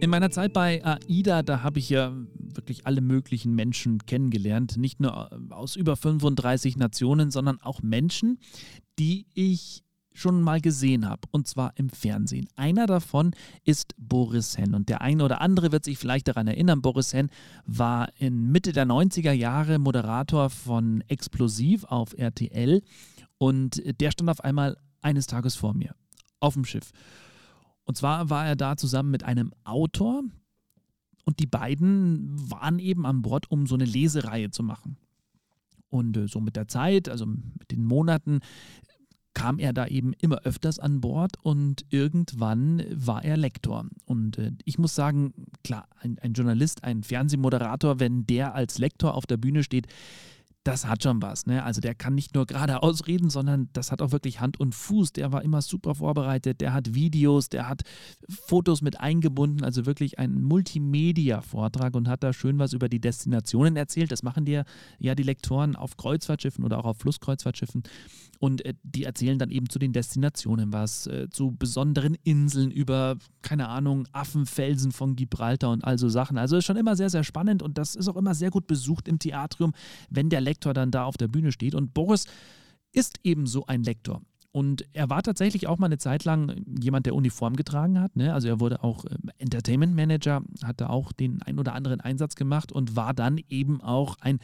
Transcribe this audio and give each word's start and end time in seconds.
In 0.00 0.08
meiner 0.08 0.30
Zeit 0.30 0.54
bei 0.54 0.82
AIDA, 0.84 1.42
da 1.42 1.62
habe 1.62 1.78
ich 1.78 1.90
ja 1.90 2.12
wirklich 2.34 2.86
alle 2.86 3.02
möglichen 3.02 3.54
Menschen 3.54 3.98
kennengelernt. 4.06 4.78
Nicht 4.78 4.98
nur 4.98 5.30
aus 5.50 5.76
über 5.76 5.94
35 5.96 6.76
Nationen, 6.78 7.30
sondern 7.30 7.60
auch 7.60 7.82
Menschen, 7.82 8.38
die 8.98 9.26
ich 9.34 9.84
schon 10.12 10.42
mal 10.42 10.60
gesehen 10.60 11.08
habe, 11.08 11.20
und 11.30 11.46
zwar 11.46 11.72
im 11.76 11.88
Fernsehen. 11.88 12.48
Einer 12.56 12.86
davon 12.86 13.32
ist 13.64 13.94
Boris 13.96 14.58
Henn. 14.58 14.74
Und 14.74 14.88
der 14.88 15.02
eine 15.02 15.24
oder 15.24 15.40
andere 15.40 15.70
wird 15.70 15.84
sich 15.84 15.98
vielleicht 15.98 16.28
daran 16.28 16.48
erinnern, 16.48 16.82
Boris 16.82 17.12
Henn 17.12 17.30
war 17.64 18.08
in 18.18 18.50
Mitte 18.50 18.72
der 18.72 18.86
90er 18.86 19.32
Jahre 19.32 19.78
Moderator 19.78 20.50
von 20.50 21.04
Explosiv 21.08 21.84
auf 21.84 22.14
RTL 22.16 22.82
und 23.38 23.82
der 24.00 24.10
stand 24.10 24.30
auf 24.30 24.42
einmal 24.42 24.76
eines 25.02 25.26
Tages 25.26 25.54
vor 25.54 25.74
mir 25.74 25.94
auf 26.40 26.54
dem 26.54 26.64
Schiff. 26.64 26.90
Und 27.90 27.96
zwar 27.96 28.30
war 28.30 28.46
er 28.46 28.54
da 28.54 28.76
zusammen 28.76 29.10
mit 29.10 29.24
einem 29.24 29.52
Autor 29.64 30.22
und 31.24 31.40
die 31.40 31.46
beiden 31.46 32.36
waren 32.48 32.78
eben 32.78 33.04
an 33.04 33.20
Bord, 33.20 33.50
um 33.50 33.66
so 33.66 33.74
eine 33.74 33.84
Lesereihe 33.84 34.52
zu 34.52 34.62
machen. 34.62 34.96
Und 35.88 36.16
äh, 36.16 36.28
so 36.28 36.40
mit 36.40 36.54
der 36.54 36.68
Zeit, 36.68 37.08
also 37.08 37.26
mit 37.26 37.72
den 37.72 37.84
Monaten, 37.84 38.42
kam 39.34 39.58
er 39.58 39.72
da 39.72 39.88
eben 39.88 40.12
immer 40.20 40.42
öfters 40.42 40.78
an 40.78 41.00
Bord 41.00 41.32
und 41.42 41.84
irgendwann 41.88 42.84
war 42.94 43.24
er 43.24 43.36
Lektor. 43.36 43.86
Und 44.04 44.38
äh, 44.38 44.52
ich 44.64 44.78
muss 44.78 44.94
sagen, 44.94 45.34
klar, 45.64 45.88
ein, 45.98 46.16
ein 46.20 46.34
Journalist, 46.34 46.84
ein 46.84 47.02
Fernsehmoderator, 47.02 47.98
wenn 47.98 48.24
der 48.24 48.54
als 48.54 48.78
Lektor 48.78 49.14
auf 49.14 49.26
der 49.26 49.36
Bühne 49.36 49.64
steht, 49.64 49.88
das 50.64 50.86
hat 50.86 51.02
schon 51.02 51.22
was. 51.22 51.46
Ne? 51.46 51.64
Also 51.64 51.80
der 51.80 51.94
kann 51.94 52.14
nicht 52.14 52.34
nur 52.34 52.46
geradeaus 52.46 53.06
reden, 53.06 53.30
sondern 53.30 53.68
das 53.72 53.90
hat 53.90 54.02
auch 54.02 54.12
wirklich 54.12 54.40
Hand 54.40 54.60
und 54.60 54.74
Fuß. 54.74 55.12
Der 55.12 55.32
war 55.32 55.42
immer 55.42 55.62
super 55.62 55.94
vorbereitet, 55.94 56.60
der 56.60 56.72
hat 56.74 56.94
Videos, 56.94 57.48
der 57.48 57.68
hat 57.68 57.82
Fotos 58.28 58.82
mit 58.82 59.00
eingebunden, 59.00 59.64
also 59.64 59.86
wirklich 59.86 60.18
ein 60.18 60.42
Multimedia-Vortrag 60.42 61.94
und 61.94 62.08
hat 62.08 62.22
da 62.22 62.32
schön 62.32 62.58
was 62.58 62.72
über 62.74 62.88
die 62.88 63.00
Destinationen 63.00 63.76
erzählt. 63.76 64.12
Das 64.12 64.22
machen 64.22 64.44
dir 64.44 64.64
ja 64.98 65.14
die 65.14 65.22
Lektoren 65.22 65.76
auf 65.76 65.96
Kreuzfahrtschiffen 65.96 66.64
oder 66.64 66.78
auch 66.78 66.84
auf 66.84 66.98
Flusskreuzfahrtschiffen. 66.98 67.82
Und 68.38 68.64
äh, 68.64 68.74
die 68.82 69.04
erzählen 69.04 69.38
dann 69.38 69.50
eben 69.50 69.68
zu 69.68 69.78
den 69.78 69.92
Destinationen 69.92 70.72
was, 70.72 71.06
äh, 71.06 71.28
zu 71.30 71.52
besonderen 71.52 72.16
Inseln 72.24 72.70
über, 72.70 73.16
keine 73.42 73.68
Ahnung, 73.68 74.08
Affenfelsen 74.12 74.92
von 74.92 75.14
Gibraltar 75.14 75.70
und 75.70 75.84
all 75.84 75.98
so 75.98 76.08
Sachen. 76.08 76.38
Also 76.38 76.56
ist 76.56 76.64
schon 76.64 76.78
immer 76.78 76.96
sehr, 76.96 77.10
sehr 77.10 77.22
spannend 77.24 77.62
und 77.62 77.76
das 77.76 77.94
ist 77.94 78.08
auch 78.08 78.16
immer 78.16 78.34
sehr 78.34 78.50
gut 78.50 78.66
besucht 78.66 79.08
im 79.08 79.18
Theatrium, 79.18 79.72
wenn 80.08 80.30
der 80.30 80.40
Lektor 80.40 80.49
dann 80.58 80.90
da 80.90 81.04
auf 81.04 81.16
der 81.16 81.28
Bühne 81.28 81.52
steht. 81.52 81.74
Und 81.74 81.94
Boris 81.94 82.26
ist 82.92 83.20
eben 83.22 83.46
so 83.46 83.66
ein 83.66 83.82
Lektor. 83.84 84.22
Und 84.52 84.84
er 84.94 85.08
war 85.08 85.22
tatsächlich 85.22 85.68
auch 85.68 85.78
mal 85.78 85.86
eine 85.86 85.98
Zeit 85.98 86.24
lang 86.24 86.64
jemand, 86.80 87.06
der 87.06 87.14
Uniform 87.14 87.54
getragen 87.54 88.00
hat. 88.00 88.16
Ne? 88.16 88.34
Also 88.34 88.48
er 88.48 88.58
wurde 88.58 88.82
auch 88.82 89.04
ähm, 89.04 89.30
Entertainment 89.38 89.94
Manager, 89.94 90.42
hatte 90.64 90.90
auch 90.90 91.12
den 91.12 91.40
ein 91.42 91.58
oder 91.60 91.74
anderen 91.74 92.00
Einsatz 92.00 92.34
gemacht 92.34 92.72
und 92.72 92.96
war 92.96 93.14
dann 93.14 93.38
eben 93.48 93.80
auch 93.80 94.16
ein 94.20 94.40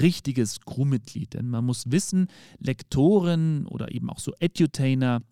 richtiges 0.00 0.60
Crewmitglied. 0.60 1.34
Denn 1.34 1.48
man 1.48 1.64
muss 1.64 1.90
wissen, 1.90 2.28
Lektoren 2.60 3.66
oder 3.66 3.92
eben 3.92 4.10
auch 4.10 4.20
so 4.20 4.32
Edutainer, 4.38 5.22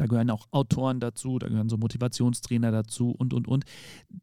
da 0.00 0.06
gehören 0.06 0.30
auch 0.30 0.46
Autoren 0.50 0.98
dazu, 0.98 1.38
da 1.38 1.48
gehören 1.48 1.68
so 1.68 1.76
Motivationstrainer 1.76 2.70
dazu 2.70 3.10
und, 3.10 3.34
und, 3.34 3.46
und. 3.46 3.64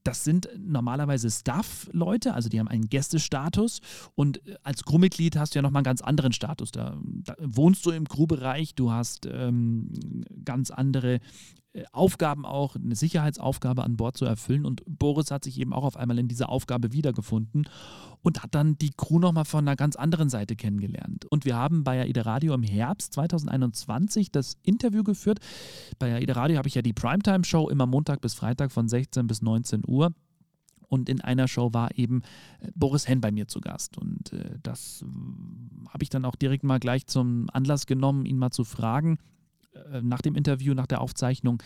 Das 0.04 0.24
sind 0.24 0.50
normalerweise 0.58 1.30
Staff-Leute, 1.30 2.34
also 2.34 2.50
die 2.50 2.60
haben 2.60 2.68
einen 2.68 2.90
Gästestatus 2.90 3.82
und 4.16 4.46
äh, 4.48 4.56
als 4.64 4.84
Crewmitglied 4.84 5.38
hast 5.38 5.54
du 5.54 5.60
ja 5.60 5.62
nochmal 5.62 5.82
einen 5.82 5.86
ganz 5.86 6.02
anderen 6.02 6.34
Status. 6.34 6.72
Da, 6.72 6.98
da 7.04 7.36
wohnst 7.40 7.86
du 7.86 7.92
im 7.92 8.08
Crewbereich, 8.08 8.74
du 8.74 8.92
hast 8.92 9.28
ähm, 9.32 9.92
ganz 10.44 10.72
andere 10.72 11.20
Aufgaben 11.92 12.46
auch, 12.46 12.76
eine 12.76 12.96
Sicherheitsaufgabe 12.96 13.84
an 13.84 13.98
Bord 13.98 14.18
zu 14.18 14.26
erfüllen. 14.26 14.66
Und 14.66 14.84
Boris 14.86 15.32
hat 15.32 15.44
sich 15.44 15.60
eben 15.60 15.74
auch 15.74 15.84
auf 15.84 15.98
einmal 15.98 16.20
in 16.20 16.28
dieser 16.28 16.50
Aufgabe 16.50 16.92
wiedergefunden 16.92 17.68
und 18.24 18.44
hat 18.44 18.56
dann 18.56 18.78
die 18.78 18.92
Crew 18.92 19.20
nochmal 19.20 19.46
von 19.46 19.68
einer 19.68 19.76
ganz 19.76 19.96
anderen 19.96 20.30
Seite 20.30 20.56
kennengelernt. 20.56 21.26
Und 21.26 21.46
wir 21.46 21.56
haben 21.56 21.84
bei 21.84 22.02
AIDA 22.02 22.22
Radio 22.22 22.54
im 22.54 22.64
Herbst 22.64 23.14
2021 23.14 24.32
das 24.32 24.58
Interview 24.64 25.04
geführt. 25.04 25.40
Bei 26.00 26.16
AIDA 26.16 26.34
Radio 26.34 26.58
habe 26.58 26.68
ich 26.68 26.76
ja 26.76 26.82
die 26.82 26.94
Primetime-Show 26.94 27.70
immer 27.70 27.86
Montag 27.86 28.22
bis 28.22 28.34
Freitag 28.34 28.72
von 28.72 28.88
16 28.88 29.28
bis 29.28 29.42
19 29.42 29.84
Uhr. 29.86 30.14
Und 30.90 31.10
in 31.10 31.20
einer 31.20 31.50
Show 31.50 31.74
war 31.74 31.98
eben 31.98 32.22
äh, 32.62 32.72
Boris 32.74 33.08
Henn 33.10 33.20
bei 33.20 33.32
mir 33.32 33.48
zu 33.50 33.60
Gast. 33.60 33.98
Und 33.98 34.32
äh, 34.32 34.58
das 34.64 35.04
äh, 35.04 35.90
habe 35.90 36.04
ich 36.04 36.10
dann 36.10 36.24
auch 36.24 36.36
direkt 36.36 36.64
mal 36.64 36.80
gleich 36.80 37.08
zum 37.08 37.48
Anlass 37.52 37.88
genommen, 37.88 38.26
ihn 38.26 38.38
mal 38.38 38.52
zu 38.52 38.64
fragen, 38.64 39.18
äh, 39.18 39.37
nach 40.02 40.22
dem 40.22 40.36
Interview, 40.36 40.74
nach 40.74 40.88
der 40.88 41.02
Aufzeichnung, 41.02 41.62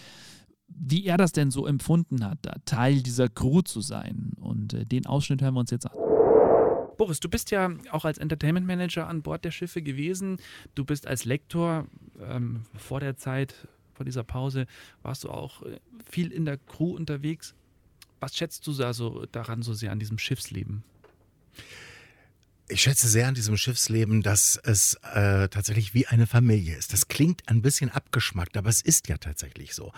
wie 0.68 1.06
er 1.06 1.18
das 1.18 1.32
denn 1.32 1.52
so 1.52 1.68
empfunden 1.68 2.26
hat, 2.26 2.40
Teil 2.66 3.02
dieser 3.02 3.30
Crew 3.30 3.62
zu 3.62 3.82
sein. 3.82 4.32
Und 4.40 4.74
äh, 4.74 4.86
den 4.86 5.06
Ausschnitt 5.06 5.42
hören 5.42 5.54
wir 5.54 5.60
uns 5.60 5.72
jetzt 5.72 5.86
an. 5.86 5.98
Boris, 6.98 7.20
du 7.20 7.30
bist 7.30 7.52
ja 7.52 7.72
auch 7.92 8.06
als 8.06 8.18
Entertainment 8.18 8.68
Manager 8.68 9.08
an 9.08 9.22
Bord 9.22 9.44
der 9.44 9.52
Schiffe 9.52 9.82
gewesen. 9.82 10.38
Du 10.76 10.86
bist 10.86 11.08
als 11.08 11.26
Lektor 11.26 11.88
ähm, 12.20 12.64
vor 12.78 13.00
der 13.00 13.18
Zeit, 13.18 13.68
vor 13.94 14.06
dieser 14.06 14.24
Pause, 14.24 14.68
warst 15.02 15.24
du 15.24 15.30
auch 15.30 15.64
äh, 15.64 15.80
viel 16.10 16.32
in 16.32 16.46
der 16.46 16.58
Crew 16.58 16.96
unterwegs. 16.96 17.56
Was 18.20 18.36
schätzt 18.36 18.68
du 18.68 18.74
da 18.74 18.94
so 18.94 19.26
daran 19.32 19.64
so 19.64 19.74
sehr 19.74 19.92
an 19.92 20.00
diesem 20.00 20.20
Schiffsleben? 20.20 20.84
Ich 22.72 22.84
schätze 22.84 23.09
sehr 23.09 23.28
an 23.28 23.34
diesem 23.34 23.58
Schiffsleben, 23.58 24.22
dass 24.22 24.56
es 24.64 24.94
äh, 25.14 25.50
tatsächlich 25.50 25.94
wie 25.94 26.08
eine 26.08 26.26
Familie 26.26 26.78
ist. 26.78 26.94
Das 26.94 27.09
klingt 27.09 27.42
ein 27.50 27.62
bisschen 27.62 27.90
abgeschmackt, 27.90 28.56
aber 28.56 28.70
es 28.70 28.82
ist 28.82 29.09
ja 29.09 29.18
tatsächlich 29.18 29.76
so. 29.76 29.92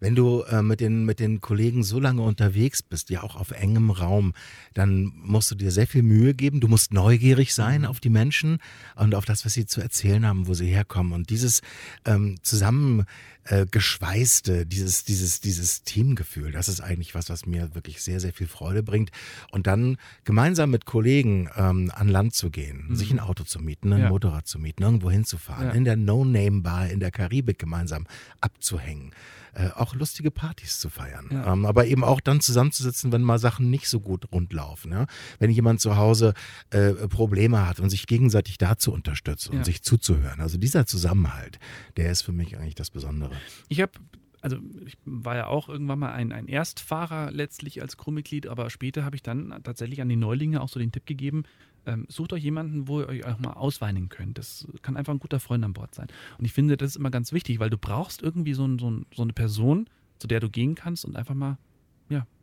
Wenn 0.00 0.14
du 0.14 0.40
äh, 0.44 0.62
mit, 0.62 0.80
den, 0.80 1.04
mit 1.04 1.20
den 1.20 1.42
Kollegen 1.42 1.82
so 1.82 2.00
lange 2.00 2.22
unterwegs 2.22 2.82
bist, 2.82 3.10
ja 3.10 3.22
auch 3.22 3.36
auf 3.36 3.50
engem 3.50 3.90
Raum, 3.90 4.32
dann 4.72 5.12
musst 5.16 5.50
du 5.50 5.54
dir 5.54 5.70
sehr 5.70 5.86
viel 5.86 6.02
Mühe 6.02 6.32
geben. 6.32 6.60
Du 6.60 6.68
musst 6.68 6.94
neugierig 6.94 7.52
sein 7.52 7.82
mhm. 7.82 7.88
auf 7.88 8.00
die 8.00 8.08
Menschen 8.08 8.58
und 8.96 9.14
auf 9.14 9.26
das, 9.26 9.44
was 9.44 9.52
sie 9.52 9.66
zu 9.66 9.82
erzählen 9.82 10.24
haben, 10.24 10.46
wo 10.46 10.54
sie 10.54 10.66
herkommen. 10.66 11.12
Und 11.12 11.28
dieses 11.28 11.60
ähm, 12.06 12.38
zusammen 12.42 13.04
äh, 13.44 13.66
geschweißte, 13.66 14.66
dieses, 14.66 15.04
dieses, 15.04 15.40
dieses 15.40 15.82
Teamgefühl, 15.82 16.52
das 16.52 16.68
ist 16.68 16.80
eigentlich 16.80 17.14
was, 17.14 17.30
was 17.30 17.46
mir 17.46 17.74
wirklich 17.74 18.02
sehr, 18.02 18.20
sehr 18.20 18.32
viel 18.32 18.46
Freude 18.46 18.82
bringt. 18.82 19.10
Und 19.50 19.66
dann 19.66 19.98
gemeinsam 20.24 20.70
mit 20.70 20.84
Kollegen 20.84 21.48
ähm, 21.56 21.90
an 21.94 22.08
Land 22.08 22.34
zu 22.34 22.50
gehen, 22.50 22.86
mhm. 22.88 22.96
sich 22.96 23.10
ein 23.10 23.20
Auto 23.20 23.44
zu 23.44 23.60
mieten, 23.60 23.92
ein 23.92 24.02
ja. 24.02 24.08
Motorrad 24.08 24.46
zu 24.46 24.58
mieten, 24.58 24.82
irgendwo 24.82 25.10
hinzufahren, 25.10 25.68
ja. 25.68 25.72
in 25.72 25.84
der 25.84 25.96
No-Name-Bar 25.96 26.90
in 26.90 27.00
der 27.00 27.10
Karibik 27.10 27.58
gemeinsam 27.58 28.06
abzuhängen 28.40 29.12
äh, 29.54 29.68
auch 29.74 29.94
lustige 29.94 30.30
Partys 30.30 30.78
zu 30.80 30.90
feiern. 30.90 31.28
Ja. 31.30 31.52
Ähm, 31.52 31.64
aber 31.64 31.86
eben 31.86 32.04
auch 32.04 32.20
dann 32.20 32.40
zusammenzusitzen, 32.40 33.12
wenn 33.12 33.22
mal 33.22 33.38
Sachen 33.38 33.70
nicht 33.70 33.88
so 33.88 34.00
gut 34.00 34.30
rund 34.32 34.52
laufen. 34.52 34.92
Ja? 34.92 35.06
Wenn 35.38 35.50
jemand 35.50 35.80
zu 35.80 35.96
Hause 35.96 36.34
äh, 36.70 36.92
Probleme 37.08 37.66
hat 37.66 37.80
und 37.80 37.90
sich 37.90 38.06
gegenseitig 38.06 38.58
dazu 38.58 38.92
unterstützt 38.92 39.48
und 39.48 39.58
ja. 39.58 39.64
sich 39.64 39.82
zuzuhören. 39.82 40.40
Also 40.40 40.58
dieser 40.58 40.86
Zusammenhalt, 40.86 41.58
der 41.96 42.10
ist 42.10 42.22
für 42.22 42.32
mich 42.32 42.56
eigentlich 42.56 42.74
das 42.74 42.90
Besondere. 42.90 43.33
Ich 43.68 43.80
habe 43.80 43.92
also 44.40 44.58
ich 44.84 44.98
war 45.06 45.36
ja 45.36 45.46
auch 45.46 45.70
irgendwann 45.70 45.98
mal 45.98 46.12
ein, 46.12 46.30
ein 46.30 46.48
Erstfahrer 46.48 47.30
letztlich 47.30 47.80
als 47.80 47.96
Crewmitglied, 47.96 48.46
aber 48.46 48.68
später 48.68 49.02
habe 49.02 49.16
ich 49.16 49.22
dann 49.22 49.58
tatsächlich 49.62 50.02
an 50.02 50.08
die 50.10 50.16
Neulinge 50.16 50.60
auch 50.60 50.68
so 50.68 50.78
den 50.78 50.92
Tipp 50.92 51.06
gegeben, 51.06 51.44
ähm, 51.86 52.04
sucht 52.08 52.34
euch 52.34 52.42
jemanden, 52.42 52.86
wo 52.86 53.00
ihr 53.00 53.08
euch 53.08 53.24
auch 53.24 53.38
mal 53.38 53.54
ausweinen 53.54 54.10
könnt. 54.10 54.36
Das 54.36 54.68
kann 54.82 54.98
einfach 54.98 55.14
ein 55.14 55.18
guter 55.18 55.40
Freund 55.40 55.64
an 55.64 55.72
Bord 55.72 55.94
sein. 55.94 56.08
Und 56.38 56.44
ich 56.44 56.52
finde, 56.52 56.76
das 56.76 56.90
ist 56.90 56.96
immer 56.96 57.10
ganz 57.10 57.32
wichtig, 57.32 57.58
weil 57.58 57.70
du 57.70 57.78
brauchst 57.78 58.22
irgendwie 58.22 58.52
so, 58.52 58.66
ein, 58.66 58.78
so, 58.78 58.90
ein, 58.90 59.06
so 59.14 59.22
eine 59.22 59.32
Person, 59.32 59.88
zu 60.18 60.26
der 60.26 60.40
du 60.40 60.50
gehen 60.50 60.74
kannst 60.74 61.06
und 61.06 61.16
einfach 61.16 61.34
mal 61.34 61.56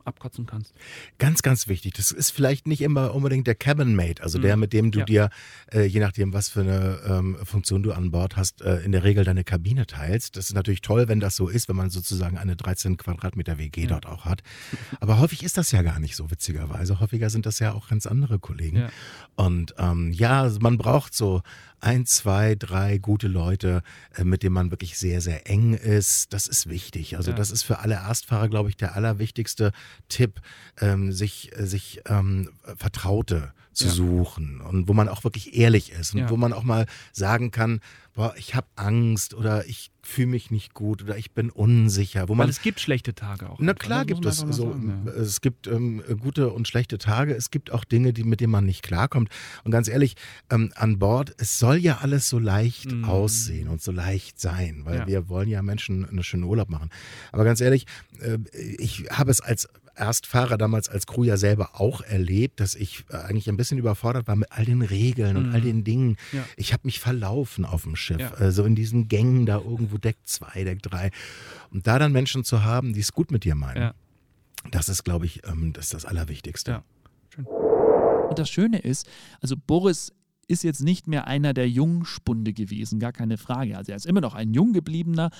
abkotzen 0.04 0.46
kannst. 0.46 0.74
Ganz, 1.18 1.42
ganz 1.42 1.68
wichtig. 1.68 1.94
Das 1.94 2.10
ist 2.10 2.30
vielleicht 2.30 2.66
nicht 2.66 2.80
immer 2.80 3.14
unbedingt 3.14 3.46
der 3.46 3.54
Cabin 3.54 3.94
Mate, 3.94 4.22
also 4.22 4.38
mhm. 4.38 4.42
der, 4.42 4.56
mit 4.56 4.72
dem 4.72 4.90
du 4.90 5.00
ja. 5.00 5.04
dir, 5.04 5.30
äh, 5.72 5.84
je 5.84 6.00
nachdem, 6.00 6.32
was 6.32 6.48
für 6.48 6.60
eine 6.60 7.00
ähm, 7.06 7.36
Funktion 7.44 7.82
du 7.82 7.92
an 7.92 8.10
Bord 8.10 8.36
hast, 8.36 8.62
äh, 8.62 8.80
in 8.80 8.92
der 8.92 9.04
Regel 9.04 9.24
deine 9.24 9.44
Kabine 9.44 9.86
teilst. 9.86 10.36
Das 10.36 10.46
ist 10.46 10.54
natürlich 10.54 10.80
toll, 10.80 11.08
wenn 11.08 11.20
das 11.20 11.36
so 11.36 11.48
ist, 11.48 11.68
wenn 11.68 11.76
man 11.76 11.90
sozusagen 11.90 12.38
eine 12.38 12.56
13 12.56 12.96
Quadratmeter 12.96 13.58
WG 13.58 13.82
ja. 13.82 13.88
dort 13.88 14.06
auch 14.06 14.24
hat. 14.24 14.42
Aber 15.00 15.18
häufig 15.18 15.42
ist 15.42 15.58
das 15.58 15.72
ja 15.72 15.82
gar 15.82 16.00
nicht 16.00 16.16
so, 16.16 16.30
witzigerweise. 16.30 17.00
Häufiger 17.00 17.30
sind 17.30 17.46
das 17.46 17.58
ja 17.58 17.72
auch 17.72 17.88
ganz 17.88 18.06
andere 18.06 18.38
Kollegen. 18.38 18.76
Ja. 18.78 18.88
Und 19.36 19.74
ähm, 19.78 20.12
ja, 20.12 20.50
man 20.60 20.78
braucht 20.78 21.14
so 21.14 21.42
ein, 21.82 22.06
zwei, 22.06 22.54
drei 22.54 22.98
gute 22.98 23.28
Leute, 23.28 23.82
äh, 24.16 24.24
mit 24.24 24.42
denen 24.42 24.54
man 24.54 24.70
wirklich 24.70 24.98
sehr, 24.98 25.20
sehr 25.20 25.50
eng 25.50 25.74
ist. 25.74 26.32
Das 26.32 26.46
ist 26.46 26.68
wichtig. 26.68 27.16
Also 27.16 27.32
ja. 27.32 27.36
das 27.36 27.50
ist 27.50 27.64
für 27.64 27.80
alle 27.80 27.94
Erstfahrer, 27.94 28.48
glaube 28.48 28.68
ich, 28.68 28.76
der 28.76 28.94
allerwichtigste 28.94 29.72
Tipp, 30.08 30.40
ähm, 30.80 31.12
sich, 31.12 31.56
äh, 31.58 31.66
sich 31.66 32.00
ähm, 32.06 32.50
Vertraute 32.76 33.52
zu 33.72 33.86
ja. 33.86 33.90
suchen 33.90 34.60
und 34.60 34.88
wo 34.88 34.92
man 34.92 35.08
auch 35.08 35.24
wirklich 35.24 35.56
ehrlich 35.56 35.92
ist 35.92 36.14
und 36.14 36.20
ja. 36.20 36.30
wo 36.30 36.36
man 36.36 36.52
auch 36.52 36.62
mal 36.62 36.86
sagen 37.12 37.50
kann, 37.50 37.80
boah, 38.14 38.34
ich 38.36 38.54
habe 38.54 38.66
Angst 38.76 39.34
oder 39.34 39.66
ich 39.66 39.90
fühle 40.02 40.28
mich 40.28 40.50
nicht 40.50 40.74
gut 40.74 41.02
oder 41.02 41.16
ich 41.16 41.30
bin 41.30 41.48
unsicher. 41.48 42.28
Wo 42.28 42.34
man, 42.34 42.44
Weil 42.44 42.50
es 42.50 42.60
gibt 42.60 42.80
schlechte 42.80 43.14
Tage 43.14 43.48
auch. 43.48 43.58
Na 43.60 43.72
klar 43.72 44.04
gibt 44.04 44.24
es. 44.26 44.38
So, 44.38 44.50
sagen, 44.50 45.04
ja. 45.06 45.12
Es 45.12 45.40
gibt 45.40 45.66
ähm, 45.66 46.02
gute 46.20 46.50
und 46.50 46.66
schlechte 46.66 46.98
Tage. 46.98 47.34
Es 47.34 47.50
gibt 47.50 47.70
auch 47.70 47.84
Dinge, 47.84 48.12
die, 48.12 48.24
mit 48.24 48.40
denen 48.40 48.50
man 48.50 48.66
nicht 48.66 48.82
klarkommt. 48.82 49.30
Und 49.64 49.70
ganz 49.70 49.88
ehrlich, 49.88 50.16
ähm, 50.50 50.72
an 50.74 50.98
Bord, 50.98 51.34
es 51.38 51.58
soll 51.58 51.76
ja 51.76 51.98
alles 51.98 52.28
so 52.28 52.38
leicht 52.38 52.92
mm. 52.92 53.04
aussehen 53.04 53.68
und 53.68 53.80
so 53.80 53.92
leicht 53.92 54.40
sein, 54.40 54.82
weil 54.84 54.98
ja. 54.98 55.06
wir 55.06 55.28
wollen 55.28 55.48
ja 55.48 55.62
Menschen 55.62 56.06
einen 56.06 56.24
schönen 56.24 56.44
Urlaub 56.44 56.68
machen. 56.68 56.90
Aber 57.30 57.44
ganz 57.44 57.60
ehrlich, 57.60 57.86
äh, 58.20 58.38
ich 58.52 59.06
habe 59.10 59.30
es 59.30 59.40
als 59.40 59.68
Erstfahrer 59.94 60.58
damals 60.58 60.88
als 60.88 61.06
Crew 61.06 61.24
ja 61.24 61.36
selber 61.36 61.80
auch 61.80 62.00
erlebt, 62.00 62.60
dass 62.60 62.74
ich 62.74 63.04
äh, 63.10 63.16
eigentlich 63.16 63.48
ein 63.48 63.56
bisschen 63.56 63.78
überfordert 63.78 64.26
war 64.26 64.36
mit 64.36 64.50
all 64.50 64.64
den 64.64 64.82
Regeln 64.82 65.36
und 65.36 65.52
all 65.52 65.60
mhm. 65.60 65.64
den 65.64 65.84
Dingen. 65.84 66.16
Ja. 66.32 66.44
Ich 66.56 66.72
habe 66.72 66.82
mich 66.84 67.00
verlaufen 67.00 67.64
auf 67.64 67.82
dem 67.82 67.96
Schiff, 67.96 68.20
ja. 68.20 68.34
äh, 68.38 68.52
so 68.52 68.64
in 68.64 68.74
diesen 68.74 69.08
Gängen 69.08 69.46
da 69.46 69.56
irgendwo 69.56 69.98
Deck 69.98 70.16
2, 70.24 70.64
Deck 70.64 70.82
3. 70.82 71.10
Und 71.70 71.86
da 71.86 71.98
dann 71.98 72.12
Menschen 72.12 72.44
zu 72.44 72.64
haben, 72.64 72.94
die 72.94 73.00
es 73.00 73.12
gut 73.12 73.30
mit 73.30 73.44
dir 73.44 73.54
meinen, 73.54 73.82
ja. 73.82 73.94
das 74.70 74.88
ist, 74.88 75.04
glaube 75.04 75.26
ich, 75.26 75.46
ähm, 75.46 75.72
das 75.72 75.90
das 75.90 76.04
Allerwichtigste. 76.04 76.82
Und 77.36 78.38
das 78.38 78.48
Schöne 78.48 78.78
ist, 78.78 79.06
also 79.40 79.56
Boris 79.56 80.12
ist 80.48 80.64
jetzt 80.64 80.82
nicht 80.82 81.06
mehr 81.06 81.26
einer 81.26 81.54
der 81.54 81.68
Jungspunde 81.68 82.52
gewesen, 82.52 82.98
gar 82.98 83.12
keine 83.12 83.38
Frage. 83.38 83.76
Also 83.76 83.92
er 83.92 83.96
ist 83.96 84.06
immer 84.06 84.20
noch 84.20 84.34
ein 84.34 84.52
Junggebliebener, 84.52 85.30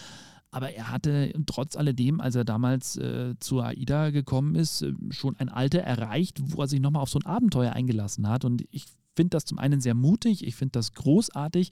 aber 0.53 0.71
er 0.75 0.91
hatte 0.91 1.33
trotz 1.47 1.77
alledem, 1.77 2.21
als 2.21 2.35
er 2.37 2.45
damals 2.45 2.97
äh, 2.99 3.35
zur 3.41 3.65
AIDA 3.65 4.11
gekommen 4.11 4.55
ist, 4.55 4.83
äh, 4.83 4.93
schon 5.09 5.35
ein 5.39 5.49
Alter 5.49 5.81
erreicht, 5.81 6.41
wo 6.43 6.61
er 6.61 6.69
sich 6.69 6.79
nochmal 6.79 7.03
auf 7.03 7.09
so 7.09 7.19
ein 7.19 7.27
Abenteuer 7.27 7.73
eingelassen 7.73 8.29
hat. 8.29 8.45
Und 8.45 8.63
ich 8.71 8.85
finde 9.17 9.31
das 9.31 9.47
zum 9.47 9.59
einen 9.59 9.81
sehr 9.81 9.95
mutig, 9.95 10.47
ich 10.47 10.55
finde 10.55 10.73
das 10.73 10.93
großartig. 10.93 11.71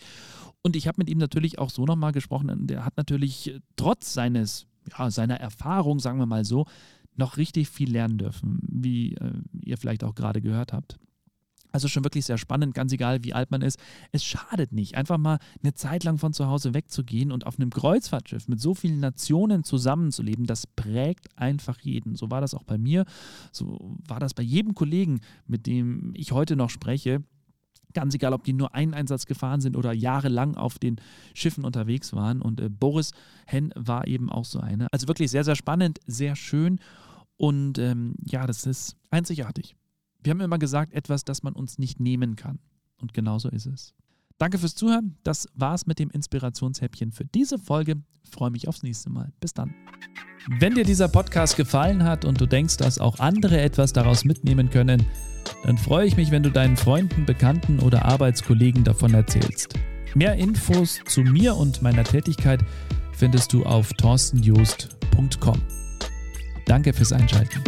Und 0.63 0.77
ich 0.77 0.89
habe 0.89 0.97
mit 0.99 1.11
ihm 1.11 1.19
natürlich 1.19 1.59
auch 1.59 1.69
so 1.69 1.85
nochmal 1.85 2.13
gesprochen. 2.13 2.49
Und 2.49 2.71
er 2.71 2.87
hat 2.87 2.97
natürlich 2.97 3.51
äh, 3.51 3.61
trotz 3.77 4.15
seines, 4.15 4.67
ja, 4.99 5.11
seiner 5.11 5.39
Erfahrung, 5.39 6.01
sagen 6.01 6.19
wir 6.19 6.27
mal 6.27 6.47
so, 6.47 6.65
noch 7.17 7.37
richtig 7.37 7.69
viel 7.69 7.93
lernen 7.93 8.17
dürfen, 8.17 8.61
wie 8.63 9.15
äh, 9.17 9.33
ihr 9.63 9.77
vielleicht 9.77 10.05
auch 10.05 10.15
gerade 10.15 10.41
gehört 10.41 10.73
habt. 10.73 10.99
Also 11.73 11.89
schon 11.89 12.05
wirklich 12.05 12.25
sehr 12.25 12.39
spannend, 12.39 12.75
ganz 12.75 12.93
egal 12.93 13.23
wie 13.25 13.35
alt 13.35 13.51
man 13.51 13.63
ist. 13.63 13.79
Es 14.13 14.25
schadet 14.25 14.73
nicht, 14.73 14.97
einfach 14.97 15.19
mal 15.19 15.39
eine 15.63 15.75
Zeit 15.75 16.05
lang 16.05 16.19
von 16.19 16.33
zu 16.33 16.47
Hause 16.47 16.75
wegzugehen 16.75 17.33
und 17.33 17.47
auf 17.47 17.59
einem 17.59 17.71
Kreuzfahrtschiff 17.71 18.49
mit 18.49 18.61
so 18.61 18.75
vielen 18.75 19.01
Nationen 19.01 19.65
zusammenzuleben. 19.65 20.47
Das 20.47 20.67
prägt 20.67 21.27
einfach 21.39 21.81
jeden. 21.81 22.17
So 22.17 22.31
war 22.31 22.41
das 22.41 22.55
auch 22.55 22.65
bei 22.65 22.79
mir. 22.79 23.05
So 23.53 23.97
war 24.07 24.21
das 24.21 24.35
bei 24.35 24.43
jedem 24.43 24.75
Kollegen, 24.75 25.21
mit 25.47 25.67
dem 25.67 26.13
ich 26.15 26.33
heute 26.33 26.57
noch 26.57 26.71
spreche. 26.71 27.23
Ganz 27.93 28.15
egal, 28.15 28.33
ob 28.35 28.45
die 28.45 28.53
nur 28.53 28.75
einen 28.75 28.95
Einsatz 28.95 29.27
gefahren 29.27 29.61
sind 29.61 29.77
oder 29.77 29.93
jahrelang 29.93 30.55
auf 30.55 30.79
den 30.79 31.01
Schiffen 31.35 31.65
unterwegs 31.65 32.13
waren. 32.13 32.41
Und 32.41 32.61
äh, 32.61 32.69
Boris 32.69 33.13
Henn 33.47 33.73
war 33.75 34.07
eben 34.07 34.31
auch 34.31 34.45
so 34.45 34.61
einer. 34.61 34.87
Also 34.93 35.09
wirklich 35.09 35.31
sehr, 35.31 35.45
sehr 35.45 35.57
spannend, 35.57 35.99
sehr 36.07 36.37
schön. 36.37 36.79
Und 37.37 37.79
ähm, 37.79 38.15
ja, 38.25 38.47
das 38.47 38.67
ist 38.67 38.97
einzigartig. 39.11 39.75
Wir 40.23 40.31
haben 40.31 40.41
immer 40.41 40.59
gesagt, 40.59 40.93
etwas, 40.93 41.25
das 41.25 41.43
man 41.43 41.55
uns 41.55 41.79
nicht 41.79 42.01
nehmen 42.01 42.37
kann. 42.37 42.59
Und 43.01 43.15
genauso 43.15 43.49
ist 43.49 43.67
es. 43.67 43.95
Danke 44.39 44.59
fürs 44.59 44.75
Zuhören. 44.75 45.17
Das 45.23 45.49
war's 45.55 45.87
mit 45.87 45.99
dem 45.99 46.11
Inspirationshäppchen 46.11 47.13
für 47.13 47.25
diese 47.25 47.59
Folge. 47.59 47.97
Ich 48.23 48.31
freue 48.31 48.51
mich 48.51 48.69
aufs 48.69 48.83
nächste 48.83 49.11
Mal. 49.11 49.33
Bis 49.41 49.55
dann. 49.55 49.75
Wenn 50.59 50.75
dir 50.75 50.85
dieser 50.85 51.09
Podcast 51.09 51.57
gefallen 51.57 52.05
hat 52.05 52.25
und 52.25 52.41
du 52.41 52.47
denkst, 52.47 52.79
dass 52.79 52.99
auch 52.99 53.19
andere 53.19 53.61
etwas 53.61 53.93
daraus 53.93 54.25
mitnehmen 54.25 54.71
können, 54.71 55.05
dann 55.65 55.77
freue 55.77 56.07
ich 56.07 56.17
mich, 56.17 56.31
wenn 56.31 56.43
du 56.43 56.51
deinen 56.51 56.77
Freunden, 56.77 57.27
Bekannten 57.27 57.81
oder 57.81 58.05
Arbeitskollegen 58.07 58.85
davon 58.85 59.13
erzählst. 59.15 59.75
Mehr 60.15 60.35
Infos 60.35 61.01
zu 61.07 61.21
mir 61.21 61.57
und 61.57 61.83
meiner 61.83 62.05
Tätigkeit 62.05 62.61
findest 63.13 63.53
du 63.53 63.65
auf 63.65 63.93
torstenjoost.com. 63.93 65.61
Danke 66.67 66.93
fürs 66.93 67.13
Einschalten. 67.13 67.63